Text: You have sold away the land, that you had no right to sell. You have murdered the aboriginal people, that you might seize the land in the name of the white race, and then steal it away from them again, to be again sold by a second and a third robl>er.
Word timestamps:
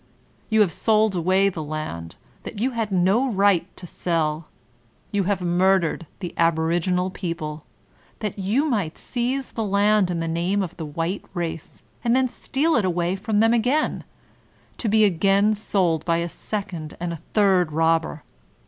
You 0.49 0.61
have 0.61 0.71
sold 0.71 1.13
away 1.15 1.47
the 1.49 1.61
land, 1.61 2.15
that 2.41 2.57
you 2.59 2.71
had 2.71 2.91
no 2.91 3.29
right 3.31 3.67
to 3.77 3.85
sell. 3.85 4.47
You 5.11 5.25
have 5.25 5.43
murdered 5.43 6.07
the 6.21 6.33
aboriginal 6.37 7.11
people, 7.11 7.65
that 8.17 8.39
you 8.39 8.65
might 8.65 8.97
seize 8.97 9.51
the 9.51 9.63
land 9.63 10.09
in 10.09 10.19
the 10.19 10.27
name 10.27 10.63
of 10.63 10.75
the 10.77 10.85
white 10.87 11.23
race, 11.35 11.83
and 12.03 12.15
then 12.15 12.27
steal 12.29 12.75
it 12.77 12.83
away 12.83 13.15
from 13.15 13.41
them 13.41 13.53
again, 13.53 14.03
to 14.79 14.89
be 14.89 15.05
again 15.05 15.53
sold 15.53 16.03
by 16.03 16.17
a 16.17 16.27
second 16.29 16.97
and 16.99 17.13
a 17.13 17.17
third 17.35 17.69
robl>er. 17.69 18.21